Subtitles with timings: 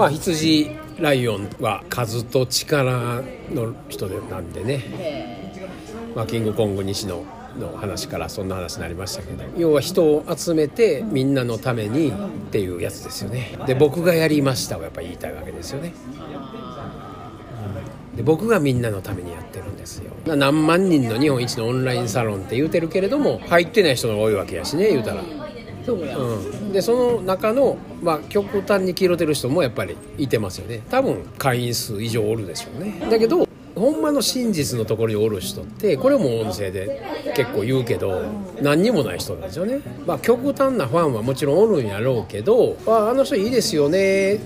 [0.00, 5.52] まあ羊ライオンは数と力の人なんでね、
[6.16, 7.22] まあ、キングコング西野
[7.58, 12.12] の話からそんな話になりましたけど要は人を集めてみんなのためにっ
[12.50, 13.58] ていうやつですよね。
[13.66, 15.92] で僕がやりましたをやっぱ言いたいわけですよね。
[18.16, 20.12] で僕がみんなのためにやってるんですよ。
[20.24, 25.22] 何万人の日本一のオンラインサロンって言うてるけれども入ってない人が多いわけやしね言うたら、
[25.84, 30.82] そうや、うん、でその中の、まあ、極端に黄色てる人もやっぱりいてますよね。
[30.90, 33.06] 多分会員数以上おるでしょうね。
[33.10, 37.00] だけどほんまの真実のところにおる人ってこれも音声で
[37.34, 38.22] 結構言うけど
[38.60, 44.38] 何にもない人なんですよね、まあ、極端なファンはもちろんおるんやろうけどああの人いいですよね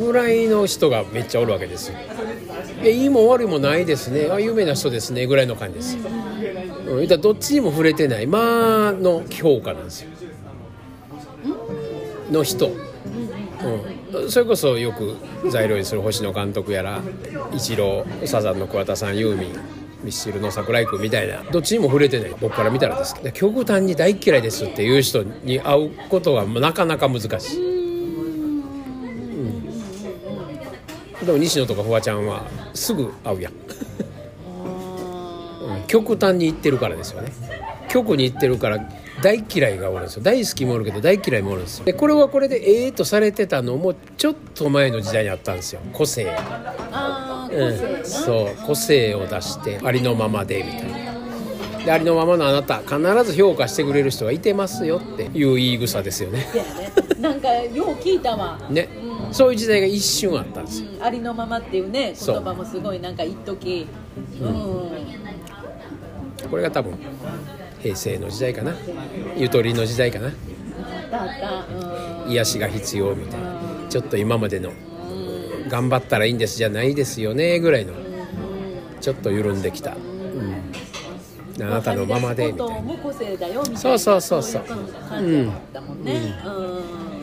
[0.00, 1.98] ぐらいの人がめっちゃおるわけですよ。
[2.82, 4.28] いいいも悪いもないですね。
[4.30, 10.10] あ有名な人ですねぐらいの感じです、うん、言ったらどっちにも触れてないまあの評価なんですよ。
[12.30, 12.68] の人、
[14.12, 15.16] うん、それこそよく
[15.50, 17.00] 材料にする星野監督やら
[17.52, 19.52] 一郎サザンの桑田さんユーミン
[20.02, 22.34] ミッシルの桜井君みたいなどっちにも触れてない。
[22.40, 23.14] 僕から見たらです。
[23.14, 27.56] けど極端に大嫌いですっていう人に会うことはなかなか難しい、
[31.24, 33.56] でも西野とかフワちゃんはすぐ会うやん、う
[35.78, 37.32] ん、極端に言ってるからですよね。
[37.96, 38.78] 極に言ってるから
[39.22, 40.22] 大嫌いがおるんですよ。
[40.22, 41.86] 大好きもおるけど大嫌いもおるんですよ。
[41.86, 45.80] でこれはこれでええとされてたのもちょっと前の時代にあったんですよ。
[45.94, 46.30] 個性。
[46.30, 48.56] ああ個うん、そう。
[48.66, 51.06] 個性を出してありのままでみたいな。
[51.86, 56.40] でありのままのあなた必ず評価してくれる人がいてますよっていう言い草ですよね。
[56.40, 56.46] ね。
[57.18, 58.90] なんかよう聞いたわ、ね、
[59.32, 60.90] そういう時代が一瞬あったんですよ。
[60.98, 63.86] うん、ありのままっていうね言葉もすごいなんか一時。
[64.42, 64.50] うん、
[66.50, 66.92] これが多分
[67.80, 68.74] 平成の時代かな。
[69.36, 70.32] ゆとりの時代かな。
[72.28, 73.56] 癒しが必要みたいな。
[73.88, 74.72] ちょっと今までの
[75.68, 77.92] 頑張ったらいいんですじゃないですよねぐらいの
[79.00, 79.98] ちょっと緩んできた、う
[81.58, 83.76] ん、あなたのままでみたいな。
[83.76, 84.62] そうそうそうそう。
[84.62, 84.66] い
[85.08, 86.34] 感じだったもんね。
[86.44, 87.15] うん、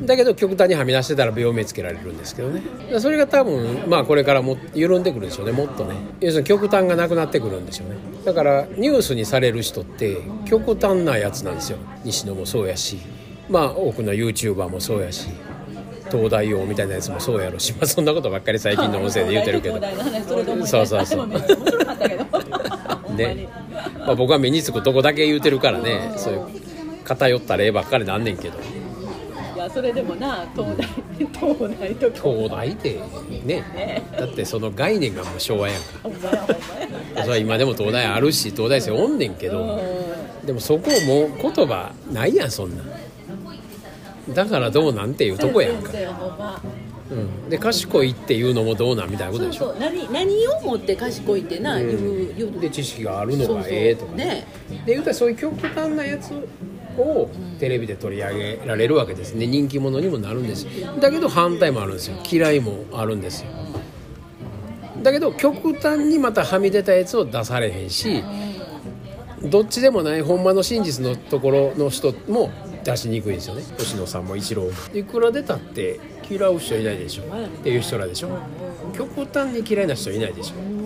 [0.00, 2.62] だけど極端にはみ出してたら病名つけられるんですけどね。
[2.98, 5.52] それが多分まあこれからも緩んでくるでしょうね。
[5.52, 5.94] もっとね。
[6.20, 7.96] 要するに極端がなくなってくるんでしょうね。
[8.24, 11.78] だからニュースにされる人って極端なやつなんですよ。
[12.04, 12.98] 西野もそうやし。
[13.48, 15.28] まあ多くの YouTuber もそうやし。
[16.10, 19.80] 東大王みたいなやつもそうやろし、まあ、そんなことばっかり最近の音声で言うてるけど。
[20.66, 21.26] そうそうそう
[23.16, 23.48] ね、
[24.00, 26.12] まあ、僕は目につくとこだけ言うてるからね。
[26.16, 26.40] そういう
[27.06, 28.58] 偏った例ばっかりなんねんけど
[29.76, 30.86] それでもな東大
[31.34, 32.98] 東大と東大で
[33.44, 33.62] ね。
[33.74, 34.02] ね。
[34.18, 36.46] だってその概念がもう昭和やんか。
[37.16, 39.78] それは今でも東大あるし東大生おんねんけど
[40.46, 42.82] でもそこもう言葉ないやんそんな。
[42.84, 45.92] んだからどうなんていうとこやんか。
[45.92, 49.58] そう、んで賢いっていうのもどうなんみたいなことでしょ。
[49.58, 49.80] そうそう。
[49.80, 52.60] 何何をもって賢いってな、言う言う。
[52.60, 54.24] で知識があるのがええとかね。
[54.24, 54.46] ね。
[54.86, 56.32] で言うたらそういう極端なやつ
[56.98, 59.34] をテレビで取り上げられるわけです。
[59.34, 60.64] ね人気者にもなるんです。
[60.64, 62.16] よだけど反対もあるんですよ。
[62.30, 63.50] 嫌いもあるんですよ。
[65.02, 68.24] だけど極端にまたはみ出たやつを出されへんし
[69.44, 72.50] どっちでもないほんまの真実のところの人も
[72.82, 73.62] 出しにくいんですよね。
[73.78, 74.70] 星野さんも一郎も。
[74.94, 77.22] いくら出たって嫌う人いないでしょ。
[77.22, 77.26] っ
[77.62, 78.28] ていう人らでしょ。
[78.96, 80.76] 極端に嫌いな人いないでしょ。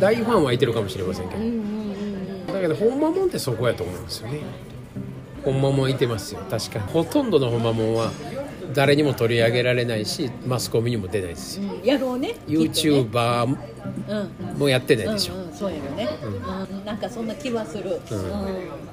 [0.00, 1.40] 大ファンはいてるかもしれませんけど
[2.54, 4.40] だけどほんまもんってそこやと思うんですよね。
[5.44, 6.40] ほんまもんいてますよ。
[6.50, 6.86] 確かに。
[6.86, 8.10] ほとんどのほんまもんは
[8.72, 11.70] 誰にも取り上げられないしマスコミにも出ないですよ。
[11.84, 12.36] やろうね。
[12.46, 13.56] YouTuber
[14.58, 16.84] もやってないでしょ、うんうんうん、そうやろね、うん。
[16.84, 18.84] なんかそんな気はする、うん